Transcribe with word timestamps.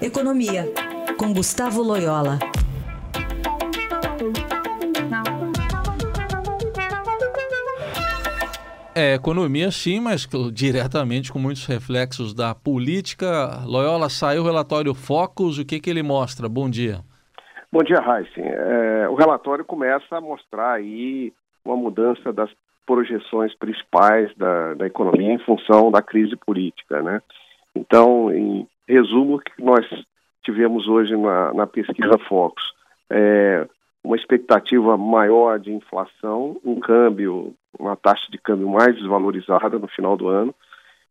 Economia, 0.00 0.64
com 1.18 1.32
Gustavo 1.32 1.82
Loyola. 1.82 2.38
É, 8.94 9.14
economia 9.14 9.72
sim, 9.72 10.00
mas 10.00 10.24
diretamente 10.52 11.32
com 11.32 11.40
muitos 11.40 11.66
reflexos 11.66 12.32
da 12.32 12.54
política. 12.54 13.60
Loyola, 13.66 14.08
saiu 14.08 14.42
o 14.42 14.44
relatório 14.44 14.94
Focus, 14.94 15.58
o 15.58 15.66
que, 15.66 15.80
que 15.80 15.90
ele 15.90 16.04
mostra? 16.04 16.48
Bom 16.48 16.70
dia. 16.70 17.00
Bom 17.72 17.82
dia, 17.82 18.00
Raíssen. 18.00 18.44
É, 18.44 19.08
o 19.08 19.16
relatório 19.16 19.64
começa 19.64 20.16
a 20.16 20.20
mostrar 20.20 20.74
aí 20.74 21.32
uma 21.64 21.76
mudança 21.76 22.32
das 22.32 22.50
projeções 22.86 23.52
principais 23.56 24.32
da, 24.36 24.74
da 24.74 24.86
economia 24.86 25.32
em 25.32 25.40
função 25.40 25.90
da 25.90 26.00
crise 26.00 26.36
política, 26.36 27.02
né? 27.02 27.20
Então, 27.74 28.32
em 28.32 28.66
resumo, 28.88 29.38
que 29.38 29.62
nós 29.62 29.86
tivemos 30.42 30.88
hoje 30.88 31.14
na, 31.16 31.52
na 31.52 31.66
pesquisa 31.66 32.18
Focus 32.28 32.72
é 33.10 33.66
uma 34.02 34.16
expectativa 34.16 34.96
maior 34.96 35.58
de 35.58 35.72
inflação, 35.72 36.58
um 36.64 36.80
câmbio, 36.80 37.54
uma 37.78 37.96
taxa 37.96 38.30
de 38.30 38.38
câmbio 38.38 38.68
mais 38.68 38.96
desvalorizada 38.96 39.78
no 39.78 39.88
final 39.88 40.16
do 40.16 40.28
ano 40.28 40.54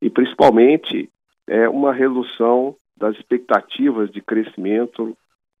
e, 0.00 0.10
principalmente, 0.10 1.08
é 1.46 1.68
uma 1.68 1.92
redução 1.92 2.76
das 2.96 3.16
expectativas 3.16 4.10
de 4.10 4.20
crescimento 4.20 5.16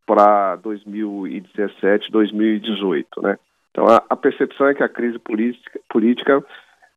para 0.06 0.56
2017, 0.56 2.10
2018, 2.10 3.22
né? 3.22 3.38
Então, 3.70 3.86
a, 3.86 4.02
a, 4.10 4.16
percepção 4.16 4.68
é 4.68 4.74
que 4.74 4.82
a 4.82 4.88
crise 4.88 5.18
política, 5.18 5.80
política 5.88 6.44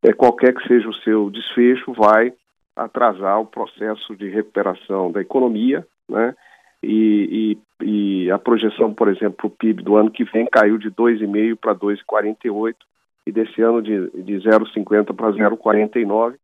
é, 0.03 0.11
qualquer 0.11 0.53
que 0.53 0.67
seja 0.67 0.89
o 0.89 0.93
seu 0.93 1.29
desfecho, 1.29 1.93
vai 1.93 2.33
atrasar 2.75 3.39
o 3.39 3.45
processo 3.45 4.15
de 4.15 4.29
recuperação 4.29 5.11
da 5.11 5.21
economia, 5.21 5.85
né? 6.09 6.35
E, 6.83 7.57
e, 7.81 8.25
e 8.25 8.31
a 8.31 8.37
projeção, 8.37 8.93
por 8.93 9.07
exemplo, 9.07 9.47
o 9.47 9.49
PIB 9.49 9.81
do 9.81 9.95
ano 9.95 10.11
que 10.11 10.23
vem 10.25 10.45
caiu 10.45 10.77
de 10.77 10.91
2,5 10.91 11.55
para 11.55 11.73
2,48 11.73 12.75
e 13.25 13.31
desse 13.31 13.61
ano 13.61 13.81
de, 13.81 14.09
de 14.11 14.33
0,50 14.35 15.15
para 15.15 15.31
0,49 15.31 16.35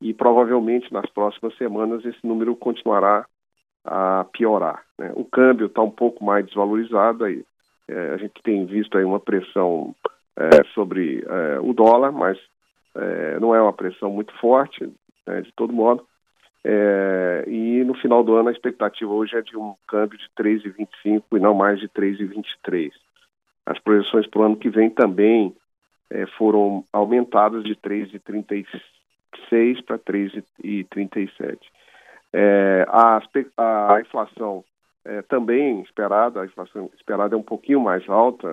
e 0.00 0.12
provavelmente 0.12 0.92
nas 0.92 1.08
próximas 1.10 1.56
semanas 1.56 2.04
esse 2.04 2.26
número 2.26 2.56
continuará 2.56 3.24
a 3.84 4.26
piorar. 4.32 4.82
Né? 4.98 5.12
O 5.14 5.24
câmbio 5.24 5.66
está 5.66 5.80
um 5.80 5.90
pouco 5.90 6.24
mais 6.24 6.44
desvalorizado, 6.44 7.24
aí, 7.24 7.44
é, 7.88 8.10
a 8.14 8.16
gente 8.16 8.42
tem 8.42 8.66
visto 8.66 8.98
aí 8.98 9.04
uma 9.04 9.20
pressão 9.20 9.94
é, 10.36 10.64
sobre 10.74 11.24
é, 11.24 11.60
o 11.60 11.72
dólar, 11.72 12.10
mas 12.10 12.38
é, 12.96 13.38
não 13.38 13.54
é 13.54 13.62
uma 13.62 13.72
pressão 13.72 14.10
muito 14.10 14.32
forte, 14.38 14.90
né, 15.26 15.42
de 15.42 15.52
todo 15.52 15.72
modo. 15.72 16.06
É, 16.64 17.44
e 17.48 17.82
no 17.84 17.94
final 17.94 18.22
do 18.22 18.36
ano 18.36 18.48
a 18.48 18.52
expectativa 18.52 19.10
hoje 19.10 19.36
é 19.36 19.42
de 19.42 19.56
um 19.56 19.74
câmbio 19.88 20.16
de 20.16 20.28
3,25 20.38 21.24
e 21.32 21.40
não 21.40 21.54
mais 21.54 21.80
de 21.80 21.88
3,23. 21.88 22.92
As 23.66 23.78
projeções 23.80 24.28
para 24.28 24.40
o 24.40 24.44
ano 24.44 24.56
que 24.56 24.70
vem 24.70 24.90
também 24.90 25.54
é, 26.10 26.26
foram 26.38 26.84
aumentadas 26.92 27.64
de 27.64 27.74
3,36 27.76 29.84
para 29.84 29.98
3,37. 29.98 31.58
É, 32.32 32.86
a, 32.88 33.20
a, 33.58 34.00
inflação 34.00 34.64
é, 35.04 35.20
também 35.22 35.80
esperada, 35.80 36.42
a 36.42 36.46
inflação 36.46 36.88
esperada 36.96 37.34
é 37.34 37.38
um 37.38 37.42
pouquinho 37.42 37.80
mais 37.80 38.08
alta. 38.08 38.48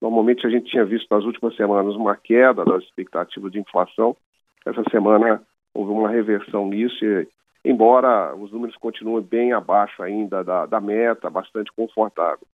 Normalmente 0.00 0.46
a 0.46 0.50
gente 0.50 0.70
tinha 0.70 0.84
visto 0.84 1.08
nas 1.10 1.24
últimas 1.24 1.56
semanas 1.56 1.96
uma 1.96 2.16
queda 2.16 2.64
das 2.64 2.84
expectativas 2.84 3.50
de 3.50 3.58
inflação. 3.58 4.16
Essa 4.64 4.82
semana 4.90 5.42
houve 5.78 5.92
uma 5.92 6.08
reversão 6.08 6.66
nisso, 6.66 7.04
e, 7.04 7.28
embora 7.64 8.34
os 8.34 8.50
números 8.50 8.76
continuem 8.76 9.22
bem 9.22 9.52
abaixo 9.52 10.02
ainda 10.02 10.42
da, 10.42 10.66
da 10.66 10.80
meta, 10.80 11.30
bastante 11.30 11.72
confortável. 11.72 12.44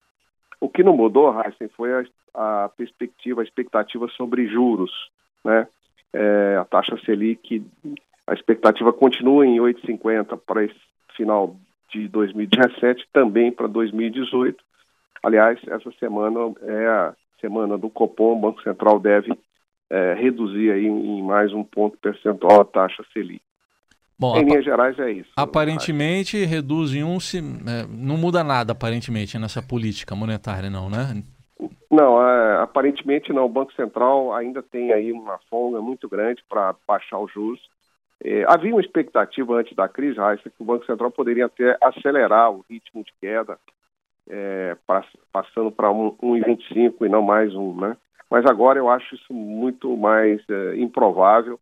O 0.60 0.68
que 0.68 0.82
não 0.82 0.94
mudou, 0.94 1.34
Heisen, 1.40 1.68
foi 1.74 1.90
a, 1.94 2.04
a, 2.34 2.68
perspectiva, 2.68 3.40
a 3.40 3.44
expectativa 3.44 4.06
sobre 4.08 4.46
juros. 4.46 4.92
Né? 5.42 5.66
É, 6.12 6.56
a 6.60 6.64
taxa 6.66 6.98
Selic 7.04 7.64
a 8.26 8.34
expectativa 8.34 8.92
continua 8.92 9.46
em 9.46 9.58
8,50 9.58 10.38
para 10.46 10.64
esse 10.64 10.80
final 11.16 11.56
de 11.90 12.08
2017, 12.08 13.06
também 13.12 13.50
para 13.52 13.66
2018. 13.66 14.62
Aliás, 15.22 15.58
essa 15.66 15.90
semana 15.98 16.54
é 16.62 16.86
a 16.86 17.14
semana 17.40 17.78
do 17.78 17.88
Copom, 17.90 18.32
o 18.32 18.40
Banco 18.40 18.62
Central 18.62 18.98
deve 18.98 19.32
é, 19.90 20.14
reduzir 20.14 20.70
aí 20.70 20.86
em 20.86 21.22
mais 21.22 21.52
um 21.52 21.62
ponto 21.62 21.96
percentual 21.98 22.60
a 22.60 22.64
taxa 22.64 23.04
Selic. 23.12 23.42
Bom, 24.18 24.36
em 24.36 24.44
linhas 24.44 24.64
gerais 24.64 24.98
é 24.98 25.10
isso. 25.10 25.30
Aparentemente 25.36 26.44
reduz 26.44 26.94
em 26.94 27.02
um, 27.02 27.18
se, 27.18 27.38
é, 27.38 27.86
não 27.88 28.16
muda 28.16 28.44
nada 28.44 28.72
aparentemente 28.72 29.38
nessa 29.38 29.60
política 29.60 30.14
monetária 30.14 30.70
não, 30.70 30.88
né? 30.88 31.22
Não, 31.90 32.20
é, 32.22 32.62
aparentemente 32.62 33.32
não. 33.32 33.46
O 33.46 33.48
Banco 33.48 33.72
Central 33.74 34.32
ainda 34.32 34.62
tem 34.62 34.92
aí 34.92 35.12
uma 35.12 35.38
folga 35.50 35.80
muito 35.80 36.08
grande 36.08 36.42
para 36.48 36.74
baixar 36.86 37.18
os 37.18 37.32
juros. 37.32 37.60
É, 38.22 38.44
havia 38.48 38.74
uma 38.74 38.80
expectativa 38.80 39.54
antes 39.54 39.74
da 39.74 39.88
crise, 39.88 40.18
Raíssa, 40.18 40.48
que 40.48 40.62
o 40.62 40.64
Banco 40.64 40.86
Central 40.86 41.10
poderia 41.10 41.46
até 41.46 41.76
acelerar 41.82 42.50
o 42.50 42.64
ritmo 42.68 43.04
de 43.04 43.12
queda, 43.20 43.58
é, 44.28 44.76
passando 45.32 45.70
para 45.70 45.88
1,25 45.88 46.94
um, 47.00 47.06
e 47.06 47.08
não 47.08 47.22
mais 47.22 47.54
um, 47.54 47.78
né? 47.78 47.96
Mas 48.34 48.44
agora 48.46 48.80
eu 48.80 48.88
acho 48.88 49.14
isso 49.14 49.32
muito 49.32 49.96
mais 49.96 50.42
é, 50.50 50.76
improvável, 50.76 51.56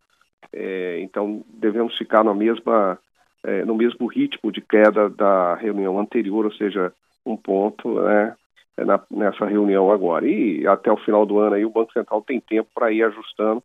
é, 0.50 1.00
então 1.00 1.44
devemos 1.52 1.94
ficar 1.98 2.24
na 2.24 2.32
mesma, 2.32 2.98
é, 3.44 3.62
no 3.66 3.74
mesmo 3.74 4.06
ritmo 4.06 4.50
de 4.50 4.62
queda 4.62 5.10
da 5.10 5.54
reunião 5.56 6.00
anterior, 6.00 6.46
ou 6.46 6.52
seja, 6.54 6.90
um 7.26 7.36
ponto 7.36 8.00
né, 8.00 8.34
na, 8.78 8.98
nessa 9.10 9.44
reunião 9.44 9.92
agora. 9.92 10.26
E 10.26 10.66
até 10.66 10.90
o 10.90 10.96
final 10.96 11.26
do 11.26 11.38
ano 11.38 11.56
aí 11.56 11.64
o 11.66 11.70
Banco 11.70 11.92
Central 11.92 12.22
tem 12.22 12.40
tempo 12.40 12.70
para 12.74 12.90
ir 12.90 13.02
ajustando 13.02 13.62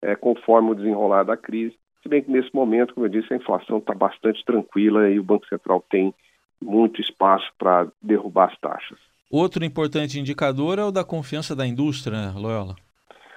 é, 0.00 0.14
conforme 0.14 0.70
o 0.70 0.74
desenrolar 0.76 1.24
da 1.24 1.36
crise 1.36 1.76
se 2.04 2.08
bem 2.08 2.22
que 2.22 2.30
nesse 2.30 2.54
momento, 2.54 2.94
como 2.94 3.06
eu 3.06 3.10
disse, 3.10 3.34
a 3.34 3.36
inflação 3.36 3.78
está 3.78 3.92
bastante 3.92 4.44
tranquila 4.44 5.10
e 5.10 5.18
o 5.18 5.24
Banco 5.24 5.48
Central 5.48 5.84
tem 5.90 6.14
muito 6.62 7.00
espaço 7.00 7.50
para 7.58 7.88
derrubar 8.00 8.52
as 8.52 8.58
taxas. 8.60 9.07
Outro 9.30 9.64
importante 9.64 10.18
indicador 10.18 10.78
é 10.78 10.84
o 10.84 10.90
da 10.90 11.04
confiança 11.04 11.54
da 11.54 11.66
indústria, 11.66 12.16
né, 12.16 12.32
Loyola? 12.34 12.74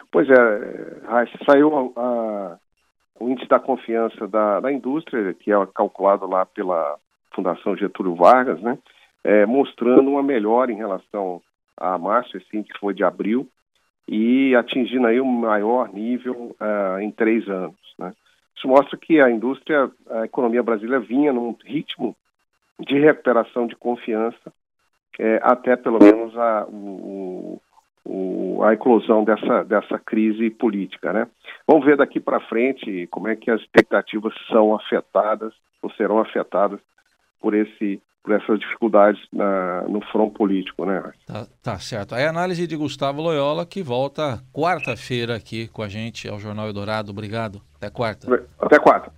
Pois 0.09 0.29
é, 0.29 1.05
Raíssa, 1.05 1.37
saiu 1.45 1.93
a, 1.95 2.01
a, 2.01 2.57
o 3.19 3.29
índice 3.29 3.47
da 3.47 3.59
confiança 3.59 4.27
da, 4.27 4.61
da, 4.61 4.71
indústria, 4.71 5.33
que 5.33 5.51
é 5.51 5.65
calculado 5.75 6.25
lá 6.27 6.45
pela 6.45 6.97
Fundação 7.33 7.75
Getúlio 7.75 8.15
Vargas, 8.15 8.61
né, 8.61 8.77
é, 9.23 9.45
mostrando 9.45 10.09
uma 10.09 10.23
melhora 10.23 10.71
em 10.71 10.77
relação 10.77 11.41
a 11.75 11.97
março, 11.97 12.37
esse 12.37 12.57
índice 12.57 12.77
foi 12.79 12.93
de 12.93 13.03
abril, 13.03 13.47
e 14.07 14.55
atingindo 14.55 15.07
aí 15.07 15.19
o 15.19 15.25
maior 15.25 15.91
nível 15.93 16.55
uh, 16.59 16.99
em 16.99 17.11
três 17.11 17.47
anos. 17.47 17.77
Né. 17.97 18.13
Isso 18.55 18.67
mostra 18.67 18.97
que 18.97 19.19
a 19.19 19.29
indústria, 19.29 19.89
a 20.09 20.25
economia 20.25 20.61
brasileira 20.61 20.99
vinha 20.99 21.31
num 21.31 21.55
ritmo 21.65 22.15
de 22.79 22.99
recuperação 22.99 23.67
de 23.67 23.75
confiança 23.75 24.51
é, 25.19 25.39
até 25.43 25.75
pelo 25.75 25.99
menos 25.99 26.35
a, 26.37 26.65
o, 26.67 27.61
o, 28.05 28.63
a 28.63 28.73
eclosão 28.73 29.23
dessa, 29.23 29.63
dessa 29.63 29.99
crise 29.99 30.49
política. 30.49 31.13
Né? 31.13 31.27
Vamos 31.67 31.85
ver 31.85 31.97
daqui 31.97 32.19
para 32.19 32.39
frente 32.41 33.07
como 33.07 33.27
é 33.27 33.35
que 33.35 33.51
as 33.51 33.61
expectativas 33.61 34.33
são 34.49 34.75
afetadas 34.75 35.53
ou 35.81 35.91
serão 35.91 36.19
afetadas 36.19 36.79
por 37.39 37.53
esse 37.53 38.01
por 38.23 38.33
essas 38.33 38.59
dificuldades 38.59 39.19
na, 39.33 39.81
no 39.83 39.99
front 40.11 40.31
político, 40.33 40.85
né? 40.85 41.01
Tá, 41.25 41.47
tá 41.61 41.79
certo. 41.79 42.13
Aí 42.13 42.23
a 42.23 42.29
análise 42.29 42.67
de 42.67 42.75
Gustavo 42.75 43.21
Loyola, 43.21 43.65
que 43.65 43.81
volta 43.81 44.39
quarta-feira 44.53 45.35
aqui 45.35 45.67
com 45.67 45.81
a 45.81 45.87
gente 45.87 46.29
ao 46.29 46.39
Jornal 46.39 46.67
Eldorado. 46.67 47.11
Obrigado. 47.11 47.61
Até 47.75 47.89
quarta. 47.89 48.27
Até 48.59 48.77
quarta. 48.77 49.11